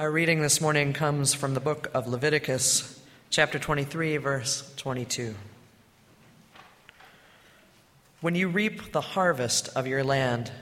[0.00, 5.34] Our reading this morning comes from the book of Leviticus, chapter 23, verse 22.
[8.22, 10.52] When you reap the harvest of your land,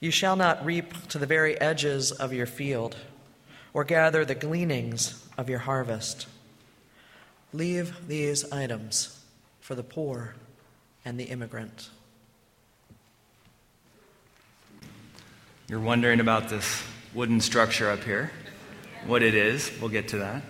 [0.00, 2.96] you shall not reap to the very edges of your field,
[3.74, 6.26] or gather the gleanings of your harvest.
[7.52, 9.22] Leave these items
[9.60, 10.36] for the poor
[11.04, 11.90] and the immigrant.
[15.68, 18.30] You're wondering about this wooden structure up here,
[19.06, 19.70] what it is.
[19.80, 20.42] We'll get to that.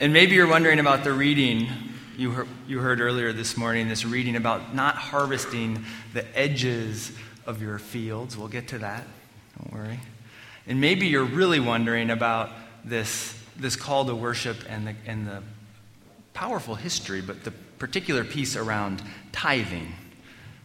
[0.00, 1.68] And maybe you're wondering about the reading
[2.16, 7.12] you heard, you heard earlier this morning, this reading about not harvesting the edges
[7.46, 8.36] of your fields.
[8.36, 9.04] We'll get to that.
[9.58, 10.00] Don't worry.
[10.66, 12.50] And maybe you're really wondering about
[12.84, 15.42] this, this call to worship and the, and the
[16.32, 19.92] powerful history, but the particular piece around tithing.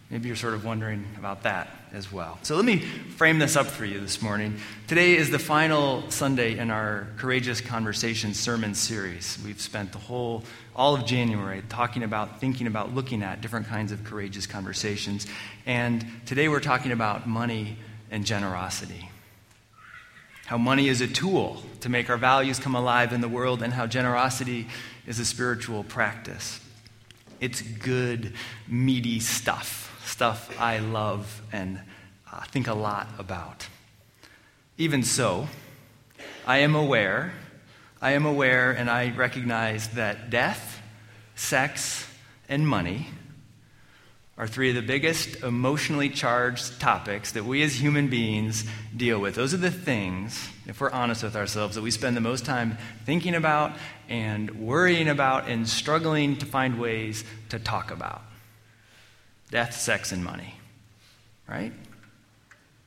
[0.09, 2.40] Maybe you're sort of wondering about that as well.
[2.41, 4.58] So let me frame this up for you this morning.
[4.88, 9.38] Today is the final Sunday in our Courageous Conversation sermon series.
[9.45, 10.44] We've spent the whole,
[10.75, 15.28] all of January, talking about, thinking about, looking at different kinds of courageous conversations.
[15.67, 17.78] And today we're talking about money
[18.09, 19.12] and generosity.
[20.47, 23.72] How money is a tool to make our values come alive in the world, and
[23.72, 24.69] how generosity
[25.06, 26.59] is a spiritual practice.
[27.39, 28.34] It's good,
[28.67, 31.80] meaty stuff stuff I love and
[32.32, 33.68] uh, think a lot about.
[34.78, 35.48] Even so,
[36.46, 37.34] I am aware,
[38.02, 40.82] I am aware, and I recognize that death,
[41.36, 42.08] sex,
[42.48, 43.08] and money
[44.38, 48.66] are three of the biggest emotionally charged topics that we as human beings
[48.96, 49.36] deal with.
[49.36, 52.78] Those are the things, if we're honest with ourselves, that we spend the most time
[53.06, 53.74] thinking about
[54.08, 58.22] and worrying about and struggling to find ways to talk about
[59.52, 60.55] death, sex, and money.
[61.47, 61.73] Right?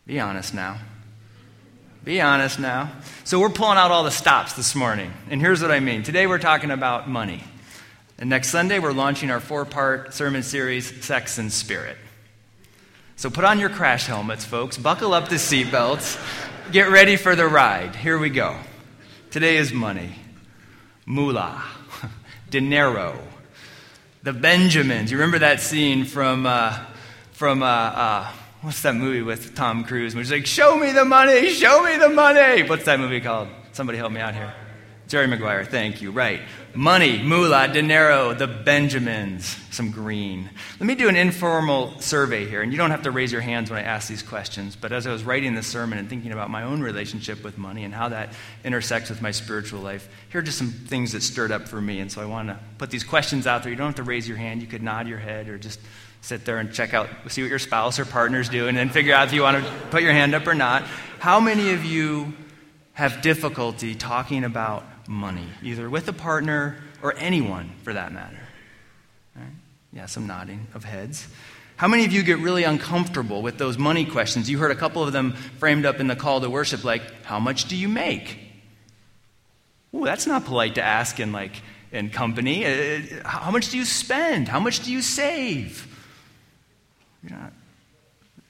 [0.06, 0.78] Be honest now.
[2.04, 2.91] Be honest now.
[3.24, 5.12] So, we're pulling out all the stops this morning.
[5.30, 6.02] And here's what I mean.
[6.02, 7.44] Today, we're talking about money.
[8.19, 11.97] And next Sunday, we're launching our four part sermon series, Sex and Spirit.
[13.14, 14.76] So, put on your crash helmets, folks.
[14.76, 16.20] Buckle up the seatbelts.
[16.72, 17.94] Get ready for the ride.
[17.94, 18.56] Here we go.
[19.31, 20.14] Today is money,
[21.06, 21.62] moolah,
[22.50, 23.19] dinero,
[24.22, 25.10] the Benjamins.
[25.10, 26.78] You remember that scene from, uh,
[27.33, 30.15] from uh, uh, what's that movie with Tom Cruise?
[30.15, 32.62] Which is like, show me the money, show me the money.
[32.62, 33.49] What's that movie called?
[33.72, 34.55] Somebody help me out here.
[35.12, 36.11] Jerry Maguire, thank you.
[36.11, 36.41] Right.
[36.73, 40.49] Money, moolah, dinero, the Benjamins, some green.
[40.81, 43.69] Let me do an informal survey here, and you don't have to raise your hands
[43.69, 44.75] when I ask these questions.
[44.75, 47.84] But as I was writing this sermon and thinking about my own relationship with money
[47.84, 48.33] and how that
[48.65, 52.00] intersects with my spiritual life, here are just some things that stirred up for me.
[52.00, 53.71] And so I want to put these questions out there.
[53.71, 55.79] You don't have to raise your hand, you could nod your head or just
[56.23, 59.12] sit there and check out, see what your spouse or partner's doing, and then figure
[59.12, 60.84] out if you want to put your hand up or not.
[61.19, 62.33] How many of you
[62.94, 68.40] have difficulty talking about money, either with a partner or anyone for that matter.
[69.36, 69.46] Right?
[69.92, 71.28] Yeah, some nodding of heads.
[71.76, 74.48] How many of you get really uncomfortable with those money questions?
[74.48, 77.40] You heard a couple of them framed up in the call to worship, like, how
[77.40, 78.38] much do you make?
[79.94, 82.64] Ooh, that's not polite to ask in like in company.
[82.64, 84.48] Uh, how much do you spend?
[84.48, 85.86] How much do you save?
[87.22, 87.52] You're not.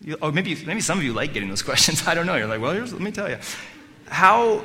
[0.00, 2.06] You, or maybe, maybe some of you like getting those questions.
[2.06, 2.36] I don't know.
[2.36, 3.38] You're like, well, let me tell you.
[4.06, 4.64] How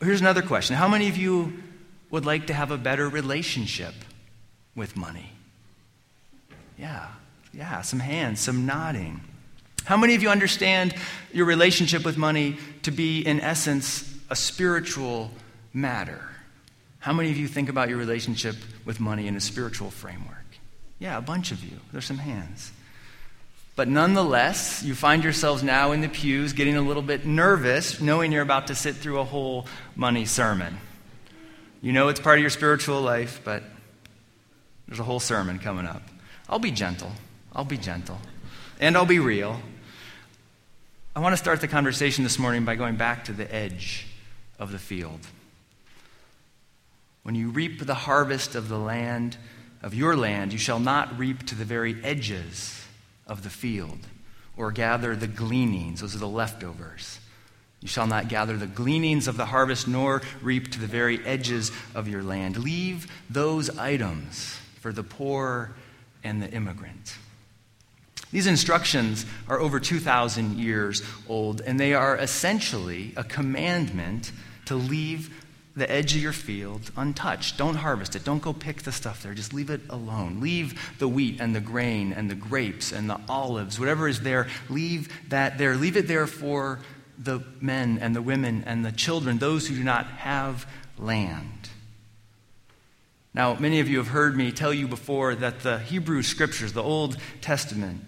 [0.00, 1.62] Here's another question How many of you
[2.10, 3.94] would like to have a better relationship
[4.74, 5.32] with money?
[6.78, 7.08] Yeah,
[7.52, 9.22] yeah, some hands, some nodding.
[9.84, 10.94] How many of you understand
[11.32, 15.30] your relationship with money to be, in essence, a spiritual
[15.72, 16.28] matter?
[16.98, 20.44] How many of you think about your relationship with money in a spiritual framework?
[20.98, 21.78] Yeah, a bunch of you.
[21.92, 22.72] There's some hands.
[23.76, 28.32] But nonetheless, you find yourselves now in the pews getting a little bit nervous, knowing
[28.32, 30.78] you're about to sit through a whole money sermon.
[31.82, 33.62] You know it's part of your spiritual life, but
[34.88, 36.02] there's a whole sermon coming up.
[36.48, 37.12] I'll be gentle.
[37.54, 38.18] I'll be gentle.
[38.80, 39.60] And I'll be real.
[41.14, 44.06] I want to start the conversation this morning by going back to the edge
[44.58, 45.20] of the field.
[47.24, 49.36] When you reap the harvest of the land,
[49.82, 52.85] of your land, you shall not reap to the very edges
[53.26, 54.06] of the field,
[54.56, 56.00] or gather the gleanings.
[56.00, 57.20] Those are the leftovers.
[57.80, 61.70] You shall not gather the gleanings of the harvest, nor reap to the very edges
[61.94, 62.56] of your land.
[62.56, 65.74] Leave those items for the poor
[66.24, 67.16] and the immigrant.
[68.32, 74.32] These instructions are over 2,000 years old, and they are essentially a commandment
[74.64, 75.45] to leave
[75.76, 77.58] the edge of your field untouched.
[77.58, 78.24] Don't harvest it.
[78.24, 79.34] Don't go pick the stuff there.
[79.34, 80.40] Just leave it alone.
[80.40, 84.48] Leave the wheat and the grain and the grapes and the olives, whatever is there,
[84.70, 85.76] leave that there.
[85.76, 86.80] Leave it there for
[87.18, 90.66] the men and the women and the children, those who do not have
[90.98, 91.68] land.
[93.34, 96.82] Now, many of you have heard me tell you before that the Hebrew scriptures, the
[96.82, 98.02] Old Testament,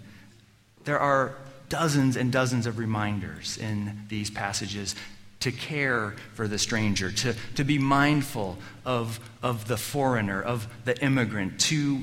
[0.84, 1.34] there are
[1.68, 4.94] dozens and dozens of reminders in these passages
[5.40, 11.00] to care for the stranger, to, to be mindful of, of the foreigner, of the
[11.02, 12.02] immigrant, to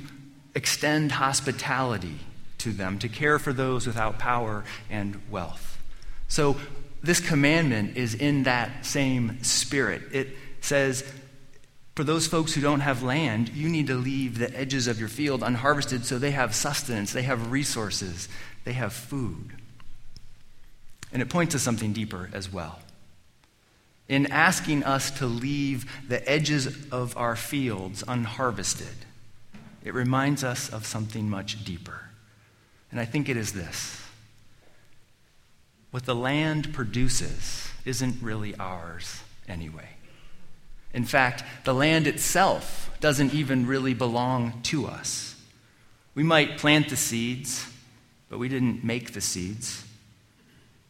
[0.54, 2.20] extend hospitality
[2.60, 5.82] to them, to care for those without power and wealth.
[6.28, 6.56] So,
[7.04, 10.02] this commandment is in that same spirit.
[10.12, 10.30] It
[10.62, 11.04] says,
[11.96, 15.08] for those folks who don't have land, you need to leave the edges of your
[15.08, 18.28] field unharvested so they have sustenance, they have resources,
[18.64, 19.52] they have food.
[21.14, 22.80] And it points to something deeper as well.
[24.08, 29.06] In asking us to leave the edges of our fields unharvested,
[29.84, 32.02] it reminds us of something much deeper.
[32.92, 34.02] And I think it is this
[35.92, 39.88] what the land produces isn't really ours anyway.
[40.94, 45.36] In fact, the land itself doesn't even really belong to us.
[46.14, 47.66] We might plant the seeds,
[48.30, 49.85] but we didn't make the seeds.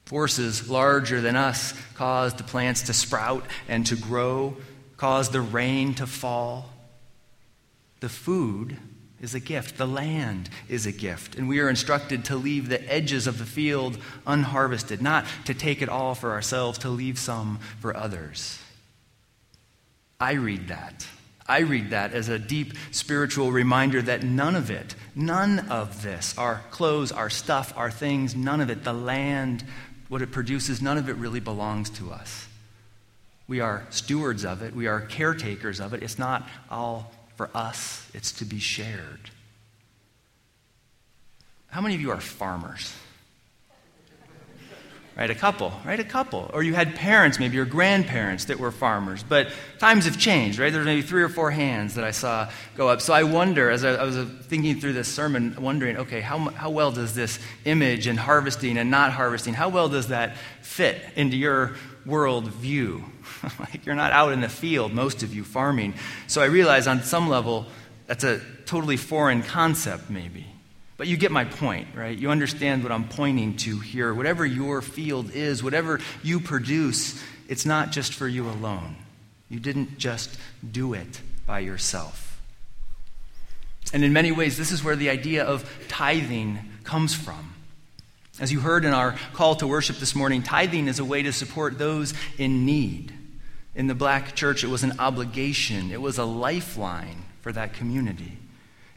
[0.05, 4.55] Forces larger than us caused the plants to sprout and to grow,
[4.97, 6.69] caused the rain to fall.
[8.01, 8.77] The food
[9.19, 12.91] is a gift, the land is a gift, and we are instructed to leave the
[12.91, 13.97] edges of the field
[14.27, 18.59] unharvested, not to take it all for ourselves, to leave some for others.
[20.19, 21.07] I read that.
[21.47, 26.37] I read that as a deep spiritual reminder that none of it, none of this,
[26.37, 29.63] our clothes, our stuff, our things, none of it, the land,
[30.15, 32.47] what it produces, none of it really belongs to us.
[33.49, 36.01] We are stewards of it, we are caretakers of it.
[36.01, 39.29] It's not all for us, it's to be shared.
[41.67, 42.93] How many of you are farmers?
[45.17, 45.29] Right?
[45.29, 45.99] A couple, right?
[45.99, 46.49] A couple.
[46.53, 49.23] Or you had parents, maybe your grandparents that were farmers.
[49.23, 49.47] But
[49.79, 50.73] times have changed, right?
[50.73, 53.01] There's maybe three or four hands that I saw go up.
[53.01, 56.39] So I wonder, as I, I was uh, thinking through this sermon, wondering, okay, how,
[56.49, 61.01] how well does this image and harvesting and not harvesting, how well does that fit
[61.15, 61.75] into your
[62.05, 63.05] world view?
[63.59, 65.93] like you're not out in the field, most of you, farming.
[66.27, 67.67] So I realize on some level,
[68.05, 70.45] that's a totally foreign concept, maybe.
[70.97, 72.17] But you get my point, right?
[72.17, 74.13] You understand what I'm pointing to here.
[74.13, 78.95] Whatever your field is, whatever you produce, it's not just for you alone.
[79.49, 80.39] You didn't just
[80.69, 82.41] do it by yourself.
[83.93, 87.53] And in many ways, this is where the idea of tithing comes from.
[88.39, 91.31] As you heard in our call to worship this morning, tithing is a way to
[91.31, 93.13] support those in need.
[93.75, 98.37] In the black church, it was an obligation, it was a lifeline for that community.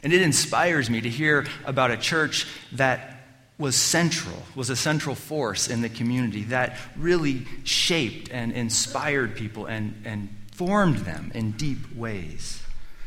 [0.03, 3.15] And it inspires me to hear about a church that
[3.57, 9.65] was central, was a central force in the community that really shaped and inspired people
[9.65, 12.63] and, and formed them in deep ways.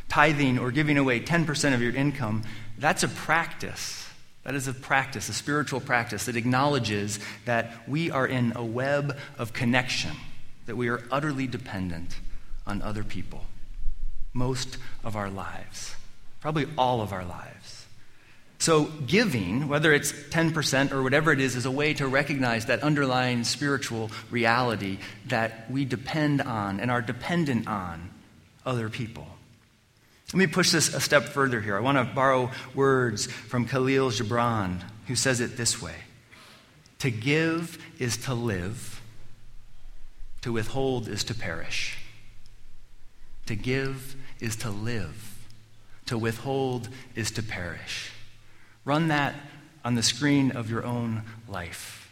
[0.09, 2.43] Tithing or giving away 10% of your income,
[2.77, 4.07] that's a practice.
[4.43, 9.17] That is a practice, a spiritual practice that acknowledges that we are in a web
[9.39, 10.11] of connection,
[10.67, 12.15] that we are utterly dependent
[12.67, 13.45] on other people
[14.33, 15.95] most of our lives
[16.43, 17.85] probably all of our lives.
[18.59, 22.83] So, giving, whether it's 10% or whatever it is, is a way to recognize that
[22.83, 24.97] underlying spiritual reality
[25.27, 28.09] that we depend on and are dependent on
[28.65, 29.25] other people.
[30.33, 31.77] Let me push this a step further here.
[31.77, 35.95] I want to borrow words from Khalil Gibran, who says it this way
[36.99, 39.01] To give is to live,
[40.41, 41.97] to withhold is to perish.
[43.45, 45.32] To give is to live
[46.13, 48.11] to withhold is to perish.
[48.85, 49.33] Run that
[49.83, 52.07] on the screen of your own life.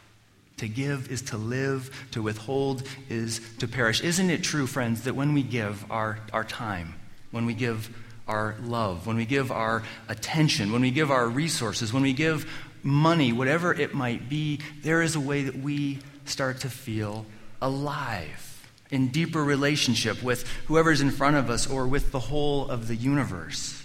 [0.58, 4.02] To give is to live, to withhold is to perish.
[4.02, 6.96] Isn't it true, friends, that when we give our, our time,
[7.30, 7.96] when we give
[8.28, 12.52] our love, when we give our attention, when we give our resources, when we give
[12.82, 17.24] money, whatever it might be, there is a way that we start to feel
[17.62, 22.88] alive in deeper relationship with whoever's in front of us or with the whole of
[22.88, 23.78] the universe.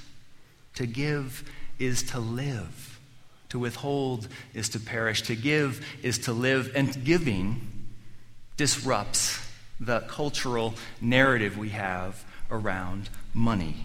[0.76, 1.44] To give
[1.78, 3.00] is to live.
[3.50, 5.22] To withhold is to perish.
[5.22, 6.72] To give is to live.
[6.74, 7.86] And giving
[8.56, 9.40] disrupts
[9.78, 13.76] the cultural narrative we have around money.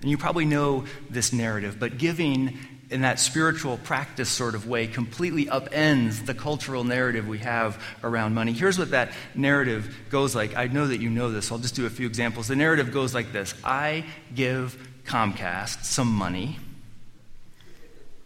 [0.00, 2.58] And you probably know this narrative, but giving
[2.90, 8.34] in that spiritual practice sort of way completely upends the cultural narrative we have around
[8.34, 8.52] money.
[8.52, 10.56] Here's what that narrative goes like.
[10.56, 12.46] I know that you know this, so I'll just do a few examples.
[12.46, 14.04] The narrative goes like this I
[14.34, 16.58] give Comcast some money,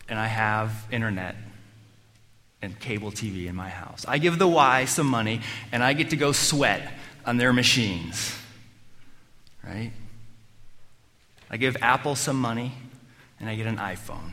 [0.08, 1.37] and I have internet.
[2.62, 4.04] and cable TV in my house.
[4.06, 5.40] I give the Y some money,
[5.72, 6.92] and I get to go sweat
[7.25, 8.37] on their machines.
[9.64, 9.92] Right?
[11.50, 12.72] I give Apple some money,
[13.38, 14.32] and I get an iPhone.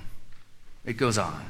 [0.86, 1.46] It goes on.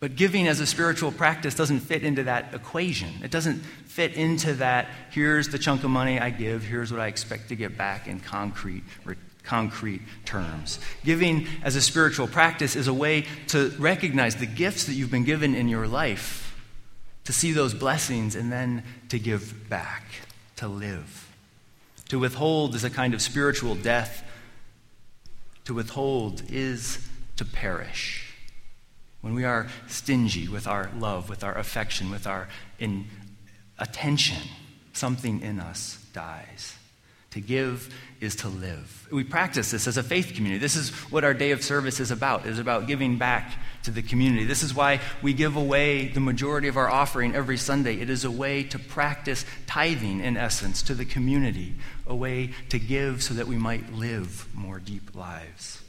[0.00, 3.22] But giving as a spiritual practice doesn't fit into that equation.
[3.22, 7.06] It doesn't fit into that, here's the chunk of money I give, here's what I
[7.08, 8.82] expect to get back in concrete,
[9.44, 10.78] concrete terms.
[11.04, 15.24] Giving as a spiritual practice is a way to recognize the gifts that you've been
[15.24, 16.56] given in your life,
[17.24, 20.04] to see those blessings, and then to give back,
[20.56, 21.30] to live.
[22.08, 24.24] To withhold is a kind of spiritual death.
[25.66, 28.29] To withhold is to perish.
[29.20, 32.48] When we are stingy with our love, with our affection, with our
[32.78, 33.06] in
[33.78, 34.48] attention,
[34.92, 36.76] something in us dies.
[37.32, 39.06] To give is to live.
[39.12, 40.58] We practice this as a faith community.
[40.58, 42.44] This is what our day of service is about.
[42.44, 43.52] Is about giving back
[43.84, 44.44] to the community.
[44.44, 48.00] This is why we give away the majority of our offering every Sunday.
[48.00, 52.80] It is a way to practice tithing, in essence, to the community, a way to
[52.80, 55.82] give so that we might live more deep lives.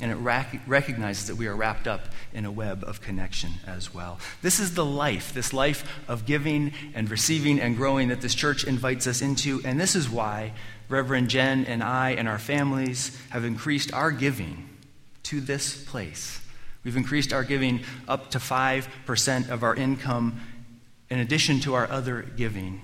[0.00, 3.94] And it rac- recognizes that we are wrapped up in a web of connection as
[3.94, 4.18] well.
[4.42, 8.64] This is the life, this life of giving and receiving and growing that this church
[8.64, 9.62] invites us into.
[9.64, 10.52] And this is why
[10.88, 14.68] Reverend Jen and I and our families have increased our giving
[15.24, 16.40] to this place.
[16.84, 20.40] We've increased our giving up to 5% of our income
[21.08, 22.80] in addition to our other giving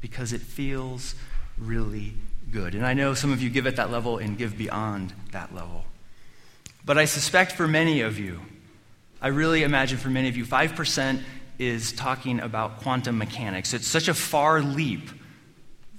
[0.00, 1.14] because it feels
[1.58, 2.14] really
[2.50, 2.74] good.
[2.74, 5.84] And I know some of you give at that level and give beyond that level.
[6.84, 8.40] But I suspect for many of you,
[9.20, 11.22] I really imagine for many of you, 5%
[11.58, 13.72] is talking about quantum mechanics.
[13.72, 15.08] It's such a far leap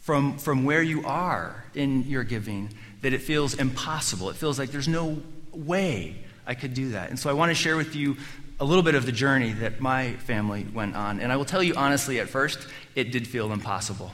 [0.02, 4.30] from, from where you are in your giving that it feels impossible.
[4.30, 7.10] It feels like there's no way I could do that.
[7.10, 8.18] And so I want to share with you
[8.60, 11.20] a little bit of the journey that my family went on.
[11.20, 14.12] And I will tell you honestly, at first, it did feel impossible.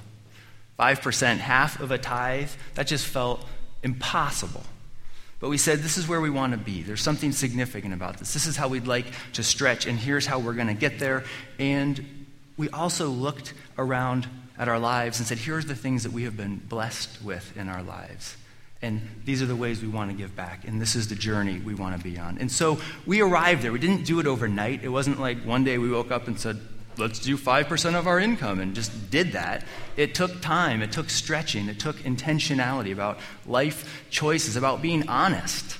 [0.79, 3.45] 5%, half of a tithe, that just felt
[3.83, 4.63] impossible.
[5.41, 6.83] But we said, this is where we want to be.
[6.83, 8.33] There's something significant about this.
[8.33, 11.23] This is how we'd like to stretch, and here's how we're going to get there.
[11.59, 16.23] And we also looked around at our lives and said, here's the things that we
[16.23, 18.37] have been blessed with in our lives.
[18.83, 20.67] And these are the ways we want to give back.
[20.67, 22.37] And this is the journey we want to be on.
[22.37, 23.71] And so we arrived there.
[23.71, 24.83] We didn't do it overnight.
[24.83, 26.59] It wasn't like one day we woke up and said,
[26.97, 29.63] let's do 5% of our income and just did that.
[29.97, 35.77] It took time, it took stretching, it took intentionality about life choices, about being honest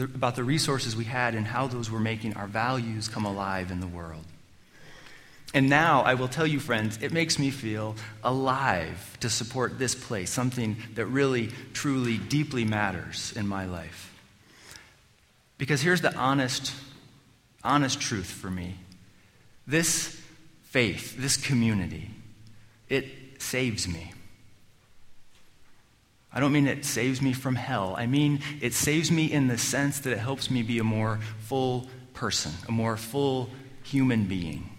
[0.00, 3.80] about the resources we had and how those were making our values come alive in
[3.80, 4.24] the world.
[5.52, 9.96] And now, I will tell you, friends, it makes me feel alive to support this
[9.96, 14.14] place, something that really, truly, deeply matters in my life.
[15.58, 16.72] Because here's the honest,
[17.64, 18.76] honest truth for me.
[19.66, 20.19] This
[20.70, 22.10] faith, this community,
[22.88, 23.04] it
[23.38, 24.12] saves me.
[26.32, 27.94] I don't mean it saves me from hell.
[27.98, 31.18] I mean it saves me in the sense that it helps me be a more
[31.40, 33.50] full person, a more full
[33.82, 34.70] human being.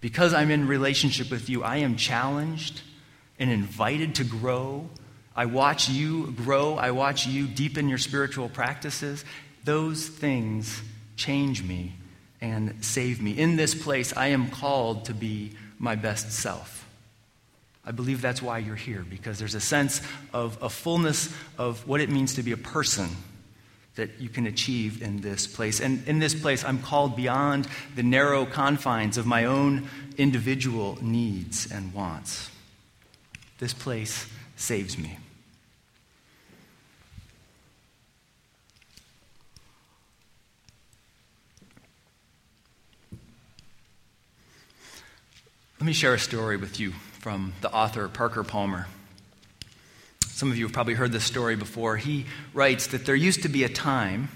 [0.00, 2.82] Because I'm in relationship with you, I am challenged
[3.40, 4.88] and invited to grow.
[5.34, 6.76] I watch you grow.
[6.76, 9.24] I watch you deepen your spiritual practices.
[9.64, 10.80] Those things
[11.16, 11.94] change me
[12.50, 13.32] and save me.
[13.38, 16.86] In this place, I am called to be my best self.
[17.84, 20.00] I believe that's why you're here, because there's a sense
[20.32, 23.08] of a fullness of what it means to be a person
[23.94, 25.80] that you can achieve in this place.
[25.80, 29.88] And in this place, I'm called beyond the narrow confines of my own
[30.18, 32.50] individual needs and wants.
[33.58, 34.26] This place
[34.56, 35.18] saves me.
[45.78, 48.86] Let me share a story with you from the author Parker Palmer.
[50.26, 51.98] Some of you have probably heard this story before.
[51.98, 54.30] He writes that there used to be a time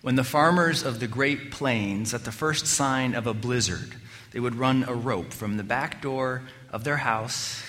[0.00, 3.96] when the farmers of the Great Plains, at the first sign of a blizzard,
[4.30, 6.40] they would run a rope from the back door
[6.72, 7.62] of their house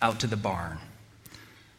[0.00, 0.78] out to the barn.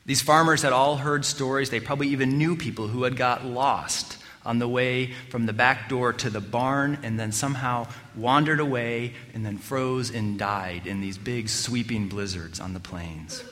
[0.05, 1.70] These farmers had all heard stories.
[1.70, 5.89] They probably even knew people who had got lost on the way from the back
[5.89, 11.01] door to the barn and then somehow wandered away and then froze and died in
[11.01, 13.43] these big sweeping blizzards on the plains.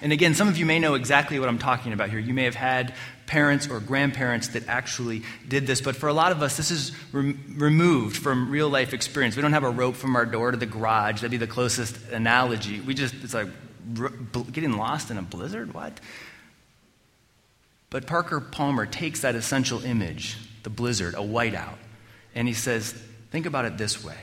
[0.00, 2.18] And again, some of you may know exactly what I'm talking about here.
[2.18, 2.94] You may have had
[3.26, 6.92] parents or grandparents that actually did this, but for a lot of us, this is
[7.12, 9.36] re- removed from real life experience.
[9.36, 11.16] We don't have a rope from our door to the garage.
[11.16, 12.80] That'd be the closest analogy.
[12.80, 13.48] We just, it's like
[14.52, 15.74] getting lost in a blizzard?
[15.74, 15.98] What?
[17.90, 21.78] But Parker Palmer takes that essential image, the blizzard, a whiteout,
[22.34, 22.92] And he says,
[23.30, 24.18] think about it this way.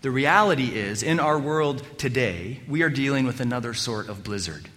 [0.00, 4.68] The reality is, in our world today, we are dealing with another sort of blizzard.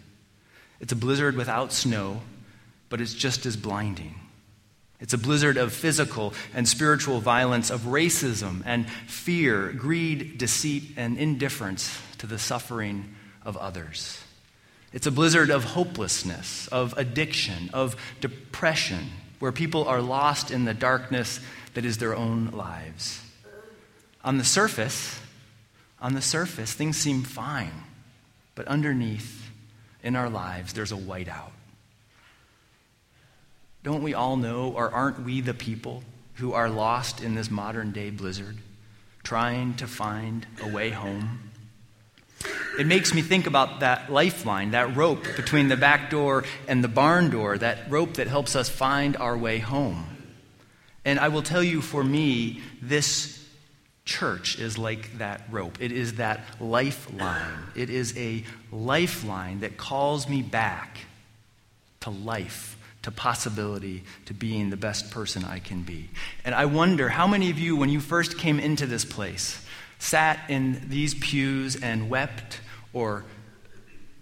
[0.79, 2.21] It's a blizzard without snow,
[2.89, 4.15] but it's just as blinding.
[4.99, 11.17] It's a blizzard of physical and spiritual violence, of racism and fear, greed, deceit, and
[11.17, 14.20] indifference to the suffering of others.
[14.93, 20.73] It's a blizzard of hopelessness, of addiction, of depression, where people are lost in the
[20.73, 21.39] darkness
[21.73, 23.21] that is their own lives.
[24.23, 25.19] On the surface,
[26.01, 27.71] on the surface, things seem fine,
[28.53, 29.49] but underneath,
[30.03, 31.51] in our lives, there's a whiteout.
[33.83, 36.03] Don't we all know, or aren't we the people
[36.35, 38.57] who are lost in this modern day blizzard,
[39.23, 41.50] trying to find a way home?
[42.81, 46.87] It makes me think about that lifeline, that rope between the back door and the
[46.87, 50.17] barn door, that rope that helps us find our way home.
[51.05, 53.45] And I will tell you, for me, this
[54.03, 55.79] church is like that rope.
[55.79, 57.53] It is that lifeline.
[57.75, 61.01] It is a lifeline that calls me back
[61.99, 66.09] to life, to possibility, to being the best person I can be.
[66.43, 69.63] And I wonder how many of you, when you first came into this place,
[69.99, 72.59] sat in these pews and wept
[72.93, 73.25] or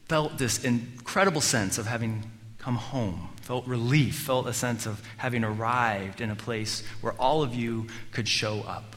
[0.07, 5.43] felt this incredible sense of having come home, felt relief, felt a sense of having
[5.43, 8.95] arrived in a place where all of you could show up.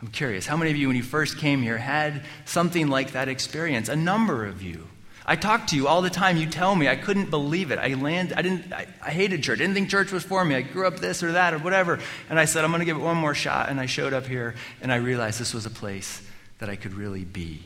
[0.00, 3.28] I'm curious, how many of you, when you first came here, had something like that
[3.28, 3.88] experience?
[3.88, 4.86] A number of you.
[5.26, 6.38] I talk to you all the time.
[6.38, 7.78] You tell me I couldn't believe it.
[7.78, 8.32] I land.
[8.34, 8.72] I didn't.
[8.72, 9.58] I, I hated church.
[9.58, 10.54] I didn't think church was for me.
[10.54, 12.00] I grew up this or that or whatever.
[12.30, 13.68] And I said I'm going to give it one more shot.
[13.68, 16.22] And I showed up here, and I realized this was a place
[16.58, 17.62] that I could really be.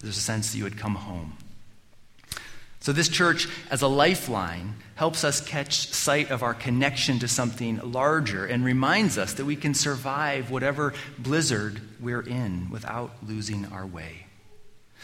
[0.00, 1.36] There's a sense that you had come home.
[2.80, 7.80] So, this church, as a lifeline, helps us catch sight of our connection to something
[7.82, 13.84] larger and reminds us that we can survive whatever blizzard we're in without losing our
[13.84, 14.26] way.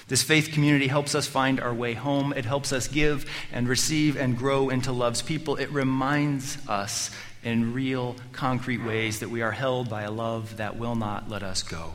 [0.08, 2.32] This faith community helps us find our way home.
[2.32, 5.56] It helps us give and receive and grow into love's people.
[5.56, 7.10] It reminds us
[7.42, 11.42] in real, concrete ways that we are held by a love that will not let
[11.42, 11.94] us go.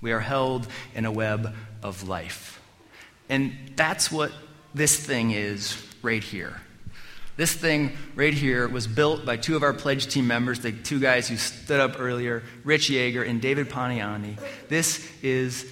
[0.00, 2.60] We are held in a web of life.
[3.28, 4.32] And that's what
[4.74, 6.60] this thing is right here.
[7.36, 10.98] This thing right here was built by two of our pledge team members, the two
[10.98, 14.36] guys who stood up earlier, Rich Yeager and David Paniani.
[14.68, 15.64] This is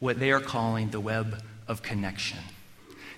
[0.00, 2.38] what they are calling the web of connection.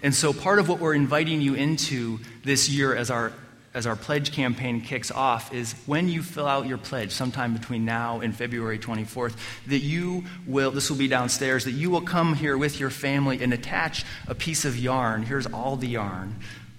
[0.04, 3.32] And so, part of what we're inviting you into this year as our
[3.76, 7.84] as our pledge campaign kicks off is when you fill out your pledge sometime between
[7.84, 9.36] now and February 24th
[9.68, 13.40] that you will this will be downstairs that you will come here with your family
[13.40, 16.34] and attach a piece of yarn here's all the yarn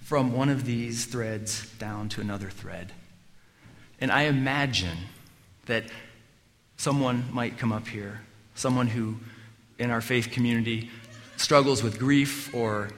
[0.08, 2.90] from one of these threads down to another thread.
[4.00, 4.96] And I imagine
[5.66, 5.84] that
[6.78, 8.22] someone might come up here
[8.54, 9.16] someone who
[9.78, 10.90] in our faith community
[11.36, 12.88] struggles with grief or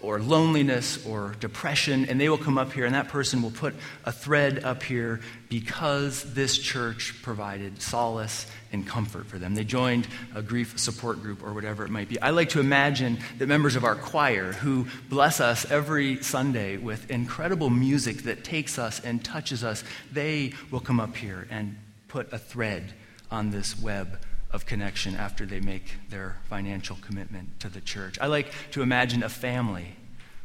[0.00, 3.74] or loneliness or depression, and they will come up here, and that person will put
[4.04, 9.54] a thread up here because this church provided solace and comfort for them.
[9.54, 12.20] They joined a grief support group or whatever it might be.
[12.20, 17.10] I like to imagine that members of our choir who bless us every Sunday with
[17.10, 19.82] incredible music that takes us and touches us,
[20.12, 22.92] they will come up here and put a thread
[23.30, 24.18] on this web
[24.50, 28.18] of connection after they make their financial commitment to the church.
[28.20, 29.96] I like to imagine a family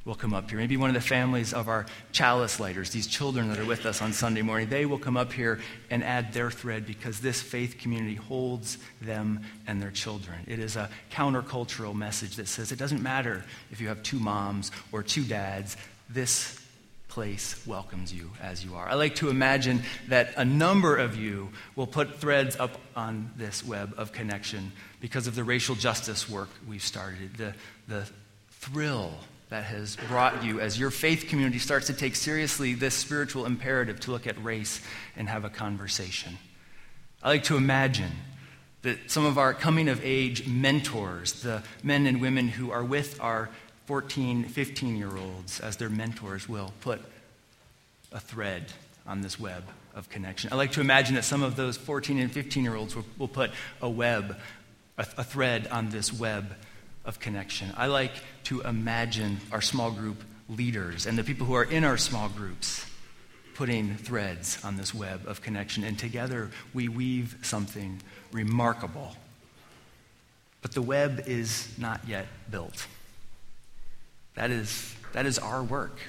[0.05, 0.59] will come up here.
[0.59, 4.01] Maybe one of the families of our chalice lighters, these children that are with us
[4.01, 7.77] on Sunday morning, they will come up here and add their thread because this faith
[7.79, 10.39] community holds them and their children.
[10.45, 14.71] It is a countercultural message that says it doesn't matter if you have two moms
[14.91, 15.77] or two dads,
[16.09, 16.59] this
[17.13, 18.89] place welcomes you as you are.
[18.89, 23.63] I like to imagine that a number of you will put threads up on this
[23.63, 27.53] web of connection because of the racial justice work we've started, the,
[27.87, 28.09] the
[28.49, 29.11] thrill
[29.49, 33.99] that has brought you as your faith community starts to take seriously this spiritual imperative
[33.99, 34.81] to look at race
[35.15, 36.35] and have a conversation.
[37.21, 38.11] I like to imagine
[38.81, 43.21] that some of our coming of age mentors, the men and women who are with
[43.21, 43.51] our
[43.85, 47.01] 14, 15 year olds as their mentors will put
[48.11, 48.65] a thread
[49.05, 49.63] on this web
[49.95, 50.51] of connection.
[50.51, 53.27] I like to imagine that some of those 14 and 15 year olds will, will,
[53.27, 54.37] put a web,
[54.97, 56.55] a, a thread on this web
[57.05, 57.73] of connection.
[57.75, 58.13] I like
[58.45, 62.85] to imagine our small group leaders and the people who are in our small groups
[63.55, 65.83] putting threads on this web of connection.
[65.83, 69.15] And together we weave something remarkable.
[70.61, 72.87] But the web is not yet built.
[74.35, 75.99] That is, that is our work.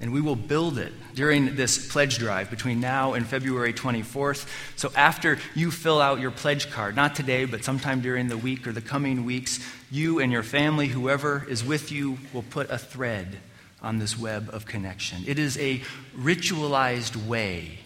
[0.00, 4.46] And we will build it during this pledge drive between now and February 24th.
[4.76, 8.66] So after you fill out your pledge card, not today, but sometime during the week
[8.68, 9.58] or the coming weeks,
[9.90, 13.38] you and your family, whoever is with you, will put a thread
[13.82, 15.24] on this web of connection.
[15.26, 15.82] It is a
[16.16, 17.78] ritualized way.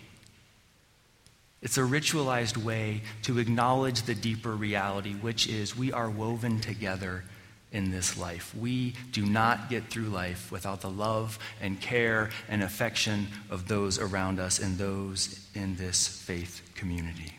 [1.62, 7.25] It's a ritualized way to acknowledge the deeper reality, which is we are woven together
[7.72, 8.54] in this life.
[8.54, 13.98] We do not get through life without the love and care and affection of those
[13.98, 17.32] around us and those in this faith community.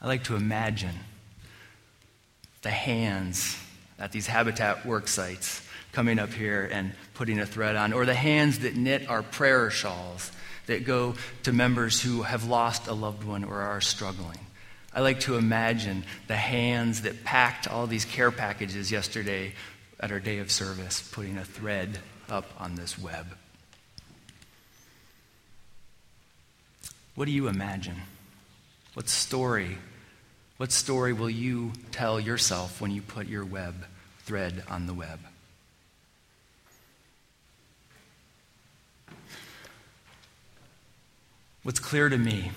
[0.00, 0.94] I like to imagine
[2.62, 3.56] the hands
[3.98, 5.62] at these habitat work sites
[5.92, 9.70] coming up here and putting a thread on, or the hands that knit our prayer
[9.70, 10.30] shawls
[10.66, 14.38] that go to members who have lost a loved one or are struggling.
[14.92, 19.52] I like to imagine the hands that packed all these care packages yesterday
[20.00, 21.98] at our day of service, putting a thread
[22.28, 23.26] up on this web.
[27.14, 27.96] What do you imagine?
[28.94, 29.78] What story?
[30.56, 33.74] What story will you tell yourself when you put your web
[34.20, 35.20] thread on the web?
[41.62, 42.52] What's clear to me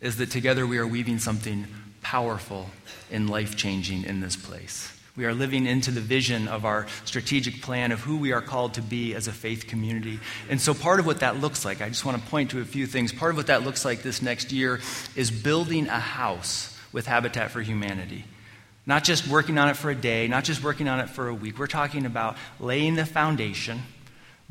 [0.00, 1.66] is that together we are weaving something
[2.02, 2.70] powerful
[3.10, 4.92] and life changing in this place.
[5.16, 8.74] We are living into the vision of our strategic plan of who we are called
[8.74, 10.20] to be as a faith community.
[10.50, 12.66] And so, part of what that looks like, I just want to point to a
[12.66, 13.14] few things.
[13.14, 14.80] Part of what that looks like this next year
[15.14, 18.24] is building a house with Habitat for Humanity.
[18.84, 21.34] Not just working on it for a day, not just working on it for a
[21.34, 21.58] week.
[21.58, 23.82] We're talking about laying the foundation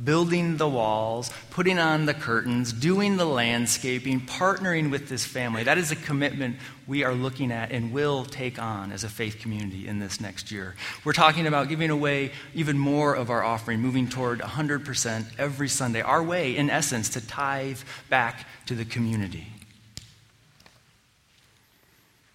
[0.03, 5.63] building the walls, putting on the curtains, doing the landscaping, partnering with this family.
[5.63, 9.39] That is a commitment we are looking at and will take on as a faith
[9.39, 10.75] community in this next year.
[11.05, 16.01] We're talking about giving away even more of our offering, moving toward 100% every Sunday.
[16.01, 17.79] Our way, in essence, to tithe
[18.09, 19.47] back to the community.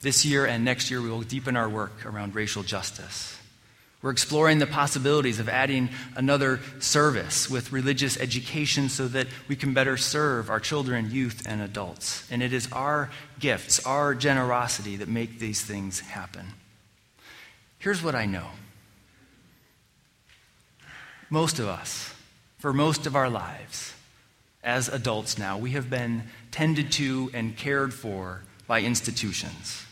[0.01, 3.40] This year and next year, we will deepen our work around racial justice.
[4.03, 9.75] We're exploring the possibilities of adding another service with religious education so that we can
[9.75, 12.27] better serve our children, youth, and adults.
[12.31, 16.47] And it is our gifts, our generosity that make these things happen.
[17.79, 18.47] Here's what I know
[21.29, 22.13] most of us,
[22.59, 23.95] for most of our lives,
[24.65, 29.85] as adults now, we have been tended to and cared for by institutions.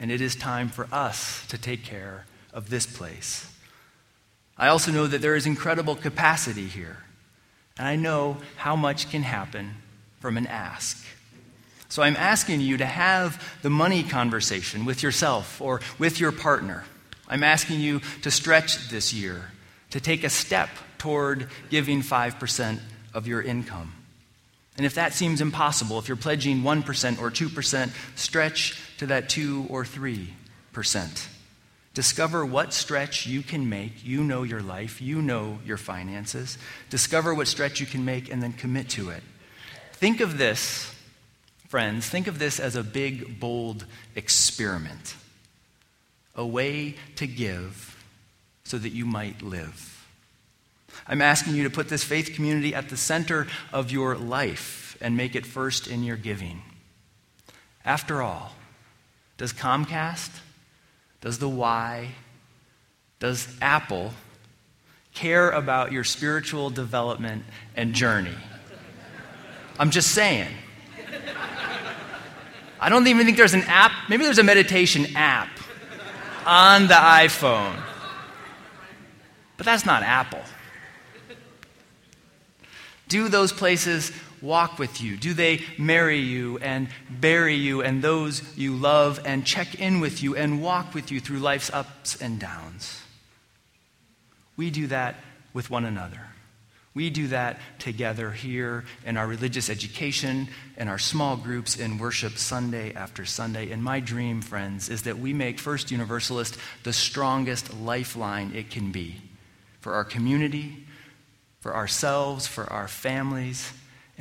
[0.00, 3.48] And it is time for us to take care of this place.
[4.58, 6.98] I also know that there is incredible capacity here.
[7.78, 9.76] And I know how much can happen
[10.20, 11.04] from an ask.
[11.88, 16.84] So I'm asking you to have the money conversation with yourself or with your partner.
[17.28, 19.50] I'm asking you to stretch this year,
[19.90, 22.78] to take a step toward giving 5%
[23.14, 23.92] of your income.
[24.76, 29.66] And if that seems impossible, if you're pledging 1% or 2%, stretch to that 2
[29.68, 31.26] or 3%.
[31.94, 34.04] Discover what stretch you can make.
[34.04, 36.56] You know your life, you know your finances.
[36.88, 39.22] Discover what stretch you can make and then commit to it.
[39.92, 40.94] Think of this,
[41.68, 43.84] friends, think of this as a big, bold
[44.16, 45.16] experiment.
[46.34, 48.02] A way to give
[48.64, 50.06] so that you might live.
[51.06, 55.16] I'm asking you to put this faith community at the center of your life and
[55.16, 56.62] make it first in your giving.
[57.84, 58.54] After all,
[59.36, 60.30] does Comcast
[61.22, 62.10] does the Y,
[63.18, 64.12] does Apple
[65.14, 67.44] care about your spiritual development
[67.76, 68.34] and journey?
[69.78, 70.52] I'm just saying.
[72.80, 75.48] I don't even think there's an app, maybe there's a meditation app
[76.44, 77.80] on the iPhone.
[79.56, 80.42] But that's not Apple.
[83.06, 84.10] Do those places
[84.42, 85.16] walk with you?
[85.16, 90.22] Do they marry you and bury you and those you love and check in with
[90.22, 93.00] you and walk with you through life's ups and downs?
[94.56, 95.14] We do that
[95.54, 96.20] with one another.
[96.94, 102.36] We do that together here in our religious education and our small groups in worship
[102.36, 103.70] Sunday after Sunday.
[103.70, 108.92] And my dream, friends, is that we make First Universalist the strongest lifeline it can
[108.92, 109.16] be
[109.80, 110.84] for our community,
[111.60, 113.72] for ourselves, for our families,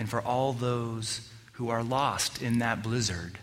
[0.02, 3.38] and for all those who are lost in that blizzard,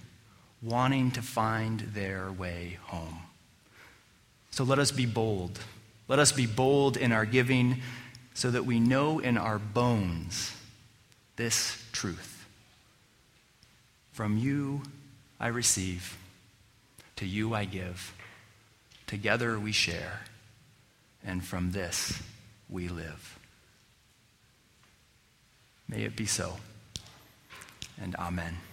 [0.61, 3.21] wanting to find their way home.
[4.51, 5.61] So let us be bold.
[6.09, 7.81] Let us be bold in our giving
[8.35, 10.53] so that we know in our bones
[11.37, 12.45] this truth.
[14.11, 14.83] From you
[15.39, 16.19] I receive,
[17.15, 18.13] to you I give.
[19.07, 20.23] Together we share,
[21.25, 22.21] and from this
[22.69, 23.38] we live.
[25.89, 26.57] May it be so.
[28.01, 28.68] And amen.